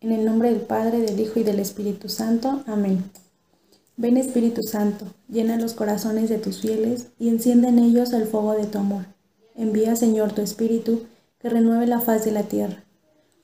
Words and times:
En 0.00 0.12
el 0.12 0.24
nombre 0.24 0.50
del 0.50 0.60
Padre, 0.60 1.00
del 1.00 1.18
Hijo 1.18 1.40
y 1.40 1.42
del 1.42 1.58
Espíritu 1.58 2.08
Santo. 2.08 2.62
Amén. 2.66 3.02
Ven 3.96 4.16
Espíritu 4.16 4.62
Santo, 4.62 5.06
llena 5.28 5.58
los 5.58 5.74
corazones 5.74 6.28
de 6.28 6.38
tus 6.38 6.60
fieles 6.60 7.08
y 7.18 7.28
enciende 7.28 7.66
en 7.66 7.80
ellos 7.80 8.12
el 8.12 8.28
fuego 8.28 8.52
de 8.52 8.66
tu 8.66 8.78
amor. 8.78 9.06
Envía, 9.56 9.96
Señor, 9.96 10.32
tu 10.32 10.40
Espíritu, 10.40 11.02
que 11.40 11.48
renueve 11.48 11.88
la 11.88 12.00
faz 12.00 12.24
de 12.24 12.30
la 12.30 12.44
tierra. 12.44 12.84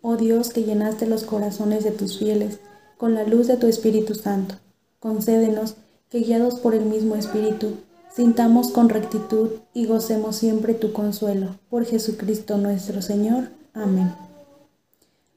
Oh 0.00 0.16
Dios, 0.16 0.50
que 0.50 0.62
llenaste 0.62 1.06
los 1.06 1.24
corazones 1.24 1.82
de 1.82 1.90
tus 1.90 2.20
fieles 2.20 2.60
con 2.98 3.14
la 3.14 3.24
luz 3.24 3.48
de 3.48 3.56
tu 3.56 3.66
Espíritu 3.66 4.14
Santo, 4.14 4.54
concédenos 5.00 5.74
que, 6.08 6.20
guiados 6.20 6.60
por 6.60 6.76
el 6.76 6.84
mismo 6.84 7.16
Espíritu, 7.16 7.72
sintamos 8.14 8.70
con 8.70 8.90
rectitud 8.90 9.50
y 9.72 9.86
gocemos 9.86 10.36
siempre 10.36 10.74
tu 10.74 10.92
consuelo. 10.92 11.56
Por 11.68 11.84
Jesucristo 11.84 12.58
nuestro 12.58 13.02
Señor. 13.02 13.48
Amén. 13.72 14.12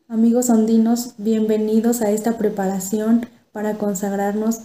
Amigos 0.09 0.49
ondinos, 0.49 1.15
bienvenidos 1.17 2.01
a 2.01 2.11
esta 2.11 2.37
preparación 2.37 3.25
para 3.51 3.73
consagrarnos 3.73 4.59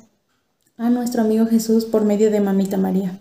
a 0.76 0.88
nuestro 0.88 1.22
amigo 1.22 1.46
Jesús 1.46 1.84
por 1.84 2.04
medio 2.04 2.30
de 2.30 2.40
Mamita 2.40 2.76
María. 2.76 3.18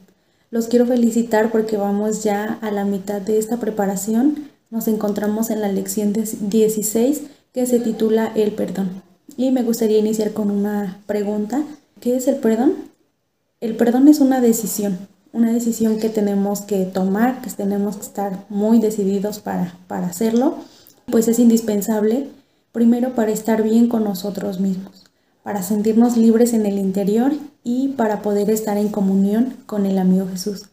Los 0.52 0.67
quiero 0.67 0.85
felicitar 0.85 1.52
porque 1.52 1.77
vamos 1.77 2.23
ya 2.23 2.59
a 2.61 2.70
la 2.70 2.85
mitad 2.85 3.21
de 3.21 3.39
esta 3.39 3.57
preparación. 3.57 4.52
Nos 4.70 4.88
encontramos 4.88 5.49
en 5.49 5.61
la 5.61 5.70
lección 5.70 6.13
16 6.13 7.23
que 7.53 7.66
se 7.66 7.80
titula 7.80 8.31
El 8.35 8.52
perdón. 8.52 9.02
Y 9.35 9.49
me 9.49 9.63
gustaría 9.63 9.97
iniciar 9.97 10.31
con 10.31 10.52
una 10.52 11.02
pregunta. 11.08 11.63
¿Qué 11.99 12.17
es 12.17 12.27
el 12.27 12.35
perdón? 12.35 12.75
El 13.61 13.75
perdón 13.75 14.08
es 14.08 14.19
una 14.19 14.41
decisión, 14.41 15.08
una 15.33 15.52
decisión 15.52 15.97
que 15.97 16.09
tenemos 16.09 16.61
que 16.61 16.85
tomar, 16.85 17.41
que 17.41 17.50
tenemos 17.50 17.95
que 17.95 18.03
estar 18.03 18.45
muy 18.47 18.80
decididos 18.80 19.39
para, 19.39 19.75
para 19.88 20.06
hacerlo 20.06 20.58
pues 21.05 21.27
es 21.27 21.39
indispensable 21.39 22.30
primero 22.71 23.16
para 23.16 23.31
estar 23.31 23.63
bien 23.63 23.88
con 23.88 24.03
nosotros 24.03 24.59
mismos, 24.59 25.05
para 25.44 25.61
sentirnos 25.63 26.17
libres 26.17 26.53
en 26.53 26.66
el 26.66 26.77
interior 26.77 27.33
y 27.63 27.89
para 27.89 28.21
poder 28.21 28.49
estar 28.49 28.77
en 28.77 28.89
comunión 28.89 29.57
con 29.66 29.85
el 29.85 29.97
amigo 29.97 30.27
Jesús. 30.27 30.66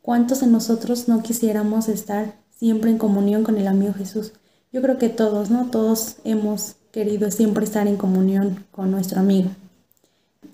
¿Cuántos 0.00 0.40
de 0.40 0.46
nosotros 0.46 1.08
no 1.08 1.22
quisiéramos 1.22 1.88
estar 1.88 2.34
siempre 2.50 2.90
en 2.90 2.98
comunión 2.98 3.44
con 3.44 3.56
el 3.58 3.68
amigo 3.68 3.92
Jesús? 3.94 4.32
Yo 4.72 4.82
creo 4.82 4.98
que 4.98 5.08
todos, 5.08 5.50
¿no? 5.50 5.70
Todos 5.70 6.16
hemos 6.24 6.76
querido 6.90 7.30
siempre 7.30 7.64
estar 7.64 7.86
en 7.86 7.96
comunión 7.96 8.64
con 8.70 8.90
nuestro 8.90 9.20
amigo. 9.20 9.50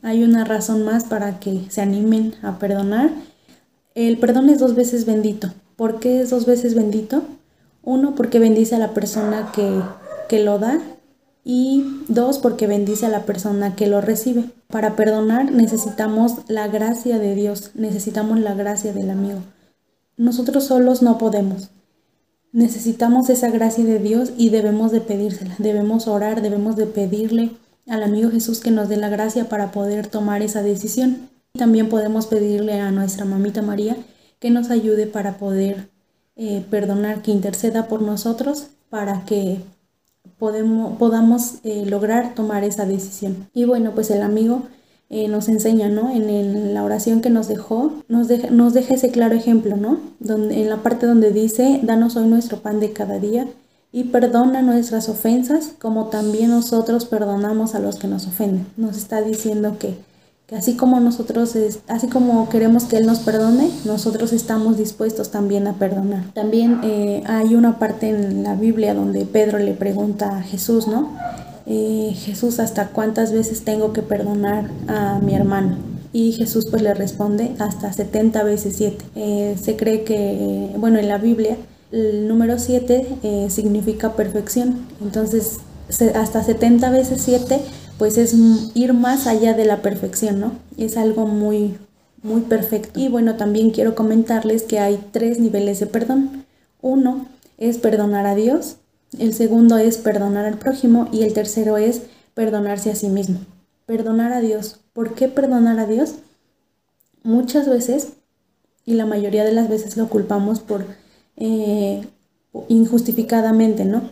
Hay 0.02 0.22
una 0.22 0.44
razón 0.44 0.84
más 0.84 1.04
para 1.04 1.40
que 1.40 1.62
se 1.70 1.80
animen 1.80 2.34
a 2.42 2.58
perdonar. 2.58 3.10
El 3.94 4.18
perdón 4.18 4.48
es 4.48 4.58
dos 4.58 4.74
veces 4.74 5.06
bendito. 5.06 5.50
¿Por 5.76 5.98
qué 5.98 6.20
es 6.20 6.30
dos 6.30 6.46
veces 6.46 6.74
bendito? 6.74 7.22
Uno, 7.88 8.14
porque 8.14 8.38
bendice 8.38 8.74
a 8.74 8.78
la 8.78 8.92
persona 8.92 9.50
que, 9.54 10.38
lo 10.40 10.58
da 10.58 10.78
y 11.42 12.02
dos, 12.08 12.36
porque 12.36 12.66
bendice 12.66 13.06
a 13.06 13.08
la 13.08 13.24
persona 13.24 13.76
que 13.76 13.86
lo 13.86 14.02
recibe. 14.02 14.44
Para 14.66 14.94
perdonar 14.94 15.52
necesitamos 15.52 16.34
la 16.48 16.68
gracia 16.68 17.18
de 17.18 17.34
Dios, 17.34 17.70
necesitamos 17.72 18.40
la 18.40 18.52
gracia 18.52 18.92
del 18.92 19.08
amigo. 19.08 19.38
Nosotros 20.18 20.64
solos 20.64 21.00
no 21.00 21.16
podemos. 21.16 21.70
Necesitamos 22.52 23.30
esa 23.30 23.48
gracia 23.48 23.86
de 23.86 23.98
Dios 23.98 24.32
y 24.36 24.50
debemos 24.50 24.92
de 24.92 25.00
pedírsela, 25.00 25.54
debemos 25.56 26.08
orar, 26.08 26.42
debemos 26.42 26.76
de 26.76 26.84
pedirle 26.84 27.52
al 27.86 28.02
amigo 28.02 28.30
Jesús 28.30 28.60
que 28.60 28.70
nos 28.70 28.90
dé 28.90 28.98
la 28.98 29.08
gracia 29.08 29.48
para 29.48 29.72
poder 29.72 30.08
tomar 30.08 30.42
esa 30.42 30.62
decisión. 30.62 31.30
También 31.54 31.88
podemos 31.88 32.26
pedirle 32.26 32.82
a 32.82 32.90
nuestra 32.90 33.24
mamita 33.24 33.62
María 33.62 33.96
que 34.40 34.50
nos 34.50 34.68
ayude 34.68 35.06
para 35.06 35.38
poder 35.38 35.88
eh, 36.38 36.64
perdonar, 36.70 37.20
que 37.20 37.32
interceda 37.32 37.88
por 37.88 38.00
nosotros 38.00 38.68
para 38.90 39.24
que 39.24 39.60
podamos 40.38 41.54
eh, 41.64 41.84
lograr 41.84 42.34
tomar 42.34 42.62
esa 42.62 42.86
decisión. 42.86 43.48
Y 43.52 43.64
bueno, 43.64 43.90
pues 43.92 44.10
el 44.12 44.22
amigo 44.22 44.62
eh, 45.10 45.26
nos 45.26 45.48
enseña, 45.48 45.88
¿no? 45.88 46.10
En, 46.10 46.74
la 46.74 46.84
oración 46.84 47.22
que 47.22 47.30
nos 47.30 47.48
dejó, 47.48 47.92
nos 48.08 48.28
deja, 48.28 48.50
nos 48.50 48.72
deja 48.72 48.94
ese 48.94 49.10
claro 49.10 49.34
ejemplo, 49.34 49.76
¿no? 49.76 49.98
Donde, 50.20 50.62
en 50.62 50.70
la 50.70 50.76
parte 50.76 51.06
donde 51.06 51.32
dice, 51.32 51.80
danos 51.82 52.14
hoy 52.16 52.28
nuestro 52.28 52.58
pan 52.58 52.78
de 52.78 52.92
cada 52.92 53.18
día 53.18 53.48
y 53.90 54.04
perdona 54.04 54.62
nuestras 54.62 55.08
ofensas 55.08 55.72
como 55.80 56.06
también 56.06 56.50
nosotros 56.50 57.06
perdonamos 57.06 57.74
a 57.74 57.80
los 57.80 57.96
que 57.96 58.06
nos 58.06 58.26
ofenden. 58.26 58.66
Nos 58.76 58.96
está 58.96 59.22
diciendo 59.22 59.76
que 59.78 59.96
que 60.48 60.56
así 60.56 60.76
como 60.76 60.98
nosotros, 60.98 61.54
así 61.88 62.06
como 62.06 62.48
queremos 62.48 62.84
que 62.84 62.96
Él 62.96 63.04
nos 63.04 63.18
perdone, 63.18 63.70
nosotros 63.84 64.32
estamos 64.32 64.78
dispuestos 64.78 65.30
también 65.30 65.66
a 65.66 65.74
perdonar. 65.74 66.24
También 66.32 66.80
eh, 66.84 67.22
hay 67.26 67.54
una 67.54 67.78
parte 67.78 68.08
en 68.08 68.44
la 68.44 68.54
Biblia 68.54 68.94
donde 68.94 69.26
Pedro 69.26 69.58
le 69.58 69.74
pregunta 69.74 70.38
a 70.38 70.42
Jesús, 70.42 70.88
¿no? 70.88 71.12
Eh, 71.66 72.14
Jesús, 72.16 72.60
¿hasta 72.60 72.88
cuántas 72.88 73.30
veces 73.30 73.62
tengo 73.62 73.92
que 73.92 74.00
perdonar 74.00 74.70
a 74.86 75.18
mi 75.18 75.34
hermano? 75.34 75.76
Y 76.14 76.32
Jesús 76.32 76.66
pues 76.70 76.80
le 76.80 76.94
responde 76.94 77.54
hasta 77.58 77.92
70 77.92 78.42
veces 78.42 78.74
7. 78.74 79.04
Eh, 79.16 79.54
se 79.62 79.76
cree 79.76 80.02
que, 80.04 80.70
bueno, 80.78 80.98
en 80.98 81.08
la 81.08 81.18
Biblia 81.18 81.58
el 81.92 82.26
número 82.26 82.58
7 82.58 83.48
significa 83.50 84.14
perfección. 84.14 84.86
Entonces, 85.02 85.58
hasta 86.14 86.42
70 86.42 86.88
veces 86.90 87.20
7 87.22 87.60
pues 87.98 88.16
es 88.16 88.34
ir 88.74 88.94
más 88.94 89.26
allá 89.26 89.54
de 89.54 89.64
la 89.64 89.82
perfección, 89.82 90.40
¿no? 90.40 90.52
Es 90.76 90.96
algo 90.96 91.26
muy, 91.26 91.76
muy 92.22 92.42
perfecto. 92.42 92.98
Y 92.98 93.08
bueno, 93.08 93.36
también 93.36 93.70
quiero 93.70 93.94
comentarles 93.94 94.62
que 94.62 94.78
hay 94.78 95.04
tres 95.10 95.40
niveles 95.40 95.80
de 95.80 95.86
perdón. 95.86 96.44
Uno 96.80 97.26
es 97.58 97.78
perdonar 97.78 98.26
a 98.26 98.36
Dios, 98.36 98.76
el 99.18 99.34
segundo 99.34 99.78
es 99.78 99.98
perdonar 99.98 100.44
al 100.44 100.58
prójimo 100.58 101.08
y 101.12 101.22
el 101.22 101.32
tercero 101.32 101.76
es 101.76 102.02
perdonarse 102.34 102.90
a 102.90 102.94
sí 102.94 103.08
mismo. 103.08 103.40
Perdonar 103.86 104.32
a 104.32 104.40
Dios. 104.40 104.80
¿Por 104.92 105.14
qué 105.14 105.28
perdonar 105.28 105.78
a 105.78 105.86
Dios? 105.86 106.16
Muchas 107.22 107.68
veces, 107.68 108.10
y 108.84 108.94
la 108.94 109.06
mayoría 109.06 109.44
de 109.44 109.52
las 109.52 109.68
veces 109.68 109.96
lo 109.96 110.08
culpamos 110.08 110.60
por 110.60 110.84
eh, 111.36 112.06
injustificadamente, 112.68 113.84
¿no? 113.84 114.10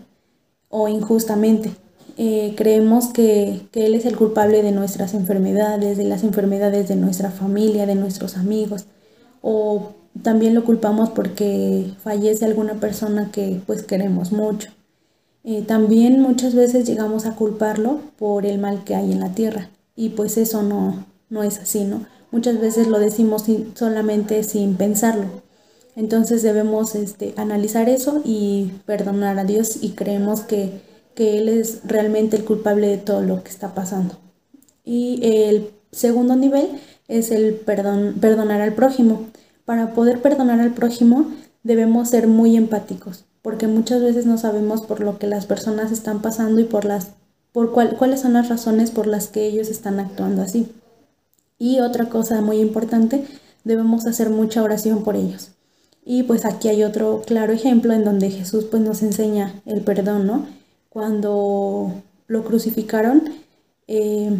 O 0.70 0.88
injustamente. 0.88 1.70
Eh, 2.16 2.54
creemos 2.56 3.08
que, 3.08 3.60
Él 3.74 3.94
es 3.94 4.06
el 4.06 4.16
culpable 4.16 4.62
de 4.62 4.72
nuestras 4.72 5.14
enfermedades, 5.14 5.98
de 5.98 6.04
las 6.04 6.24
enfermedades 6.24 6.88
de 6.88 6.96
nuestra 6.96 7.30
familia, 7.30 7.86
de 7.86 7.94
nuestros 7.94 8.36
amigos, 8.36 8.86
o 9.42 9.92
también 10.22 10.54
lo 10.54 10.64
culpamos 10.64 11.10
porque 11.10 11.92
fallece 12.02 12.46
alguna 12.46 12.74
persona 12.74 13.30
que 13.30 13.60
pues 13.66 13.82
queremos 13.82 14.32
mucho. 14.32 14.70
Eh, 15.44 15.62
también 15.62 16.20
muchas 16.20 16.54
veces 16.54 16.86
llegamos 16.86 17.26
a 17.26 17.36
culparlo 17.36 18.00
por 18.18 18.46
el 18.46 18.58
mal 18.58 18.82
que 18.84 18.94
hay 18.94 19.12
en 19.12 19.20
la 19.20 19.34
tierra 19.34 19.70
y 19.94 20.10
pues 20.10 20.38
eso 20.38 20.62
no, 20.62 21.06
no 21.28 21.42
es 21.42 21.58
así, 21.58 21.84
¿no? 21.84 22.06
Muchas 22.32 22.60
veces 22.60 22.88
lo 22.88 22.98
decimos 22.98 23.44
solamente 23.74 24.42
sin 24.42 24.76
pensarlo. 24.76 25.26
Entonces 25.94 26.42
debemos 26.42 26.94
este, 26.94 27.32
analizar 27.36 27.88
eso 27.88 28.20
y 28.24 28.72
perdonar 28.86 29.38
a 29.38 29.44
Dios 29.44 29.78
y 29.80 29.90
creemos 29.90 30.40
que 30.40 30.80
que 31.16 31.38
Él 31.38 31.48
es 31.48 31.80
realmente 31.82 32.36
el 32.36 32.44
culpable 32.44 32.86
de 32.86 32.98
todo 32.98 33.22
lo 33.22 33.42
que 33.42 33.50
está 33.50 33.74
pasando. 33.74 34.16
Y 34.84 35.18
el 35.22 35.70
segundo 35.90 36.36
nivel 36.36 36.68
es 37.08 37.32
el 37.32 37.54
perdón, 37.54 38.16
perdonar 38.20 38.60
al 38.60 38.74
prójimo. 38.74 39.26
Para 39.64 39.94
poder 39.94 40.22
perdonar 40.22 40.60
al 40.60 40.74
prójimo 40.74 41.32
debemos 41.64 42.10
ser 42.10 42.28
muy 42.28 42.56
empáticos, 42.56 43.24
porque 43.42 43.66
muchas 43.66 44.02
veces 44.02 44.26
no 44.26 44.38
sabemos 44.38 44.82
por 44.82 45.00
lo 45.00 45.18
que 45.18 45.26
las 45.26 45.46
personas 45.46 45.90
están 45.90 46.22
pasando 46.22 46.60
y 46.60 46.64
por 46.64 46.84
las 46.84 47.08
por 47.52 47.72
cuáles 47.72 48.20
son 48.20 48.34
las 48.34 48.50
razones 48.50 48.90
por 48.90 49.06
las 49.06 49.28
que 49.28 49.46
ellos 49.46 49.68
están 49.68 49.98
actuando 49.98 50.42
así. 50.42 50.68
Y 51.58 51.80
otra 51.80 52.10
cosa 52.10 52.42
muy 52.42 52.58
importante, 52.58 53.24
debemos 53.64 54.04
hacer 54.04 54.28
mucha 54.28 54.62
oración 54.62 55.02
por 55.02 55.16
ellos. 55.16 55.52
Y 56.04 56.24
pues 56.24 56.44
aquí 56.44 56.68
hay 56.68 56.84
otro 56.84 57.22
claro 57.26 57.54
ejemplo 57.54 57.94
en 57.94 58.04
donde 58.04 58.30
Jesús 58.30 58.66
pues 58.70 58.82
nos 58.82 59.02
enseña 59.02 59.54
el 59.64 59.80
perdón, 59.80 60.26
¿no? 60.26 60.46
Cuando 60.96 61.92
lo 62.26 62.42
crucificaron, 62.42 63.24
eh, 63.86 64.30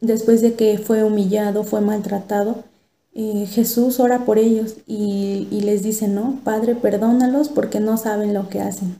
después 0.00 0.40
de 0.40 0.54
que 0.54 0.78
fue 0.78 1.04
humillado, 1.04 1.64
fue 1.64 1.82
maltratado, 1.82 2.64
eh, 3.12 3.46
Jesús 3.46 4.00
ora 4.00 4.24
por 4.24 4.38
ellos 4.38 4.76
y, 4.86 5.46
les 5.50 5.82
dice, 5.82 6.08
¿no? 6.08 6.40
Padre, 6.44 6.76
perdónalos 6.76 7.50
porque 7.50 7.78
no 7.78 7.98
saben 7.98 8.32
lo 8.32 8.48
que 8.48 8.62
hacen. 8.62 8.98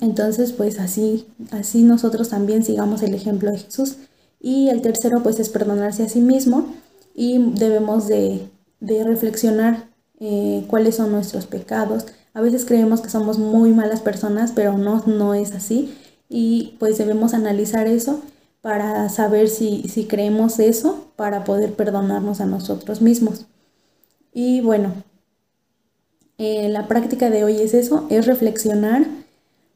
Entonces, 0.00 0.54
pues 0.54 0.78
así, 0.78 1.26
así 1.50 1.82
nosotros 1.82 2.30
también 2.30 2.64
sigamos 2.64 3.02
el 3.02 3.12
ejemplo 3.12 3.50
de 3.50 3.58
Jesús. 3.58 3.96
Y 4.40 4.70
el 4.70 4.80
tercero, 4.80 5.22
pues 5.22 5.38
es 5.38 5.50
perdonarse 5.50 6.04
a 6.04 6.08
sí 6.08 6.20
mismo 6.22 6.66
y 7.14 7.36
debemos 7.56 8.08
de, 8.08 8.48
reflexionar 8.80 9.90
eh, 10.18 10.64
cuáles 10.66 10.94
son 10.94 11.12
nuestros 11.12 11.44
pecados, 11.44 12.06
a 12.34 12.40
veces 12.40 12.64
creemos 12.64 13.00
que 13.00 13.08
somos 13.08 13.38
muy 13.38 13.72
malas 13.72 14.00
personas, 14.00 14.52
pero 14.52 14.76
no, 14.76 15.02
no 15.06 15.34
es 15.34 15.52
así. 15.52 15.96
Y 16.28 16.76
pues 16.80 16.98
debemos 16.98 17.32
analizar 17.32 17.86
eso 17.86 18.20
para 18.60 19.08
saber 19.08 19.48
si, 19.48 19.88
si 19.88 20.06
creemos 20.06 20.58
eso, 20.58 21.06
para 21.16 21.44
poder 21.44 21.74
perdonarnos 21.74 22.40
a 22.40 22.46
nosotros 22.46 23.00
mismos. 23.00 23.46
Y 24.32 24.60
bueno, 24.62 24.92
eh, 26.38 26.68
la 26.68 26.88
práctica 26.88 27.30
de 27.30 27.44
hoy 27.44 27.60
es 27.60 27.72
eso, 27.72 28.06
es 28.10 28.26
reflexionar, 28.26 29.06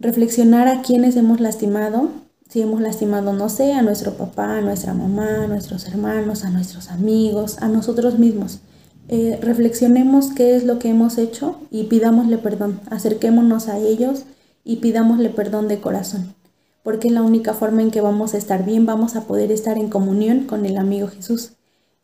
reflexionar 0.00 0.66
a 0.66 0.82
quienes 0.82 1.14
hemos 1.14 1.40
lastimado, 1.40 2.08
si 2.48 2.62
hemos 2.62 2.80
lastimado, 2.80 3.32
no 3.32 3.48
sé, 3.48 3.74
a 3.74 3.82
nuestro 3.82 4.14
papá, 4.14 4.58
a 4.58 4.60
nuestra 4.62 4.94
mamá, 4.94 5.44
a 5.44 5.46
nuestros 5.46 5.86
hermanos, 5.86 6.44
a 6.44 6.50
nuestros 6.50 6.90
amigos, 6.90 7.58
a 7.58 7.68
nosotros 7.68 8.18
mismos. 8.18 8.60
Eh, 9.08 9.38
reflexionemos 9.40 10.32
qué 10.34 10.54
es 10.54 10.64
lo 10.64 10.78
que 10.78 10.90
hemos 10.90 11.16
hecho 11.18 11.56
y 11.70 11.84
pidámosle 11.84 12.38
perdón. 12.38 12.80
Acerquémonos 12.90 13.68
a 13.68 13.78
ellos 13.78 14.24
y 14.64 14.76
pidámosle 14.76 15.30
perdón 15.30 15.66
de 15.66 15.80
corazón, 15.80 16.34
porque 16.82 17.08
es 17.08 17.14
la 17.14 17.22
única 17.22 17.54
forma 17.54 17.80
en 17.80 17.90
que 17.90 18.02
vamos 18.02 18.34
a 18.34 18.38
estar 18.38 18.64
bien, 18.64 18.84
vamos 18.84 19.16
a 19.16 19.24
poder 19.24 19.50
estar 19.50 19.78
en 19.78 19.88
comunión 19.88 20.40
con 20.44 20.66
el 20.66 20.76
amigo 20.76 21.08
Jesús. 21.08 21.52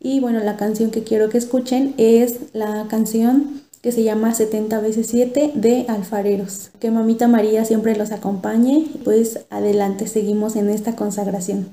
Y 0.00 0.20
bueno, 0.20 0.40
la 0.40 0.56
canción 0.56 0.90
que 0.90 1.02
quiero 1.02 1.28
que 1.28 1.38
escuchen 1.38 1.94
es 1.98 2.36
la 2.52 2.86
canción 2.88 3.62
que 3.82 3.92
se 3.92 4.02
llama 4.02 4.32
70 4.32 4.80
veces 4.80 5.08
7 5.08 5.52
de 5.54 5.84
alfareros. 5.88 6.70
Que 6.80 6.90
mamita 6.90 7.28
María 7.28 7.66
siempre 7.66 7.94
los 7.96 8.12
acompañe. 8.12 8.86
Pues 9.04 9.40
adelante, 9.50 10.06
seguimos 10.06 10.56
en 10.56 10.70
esta 10.70 10.96
consagración. 10.96 11.68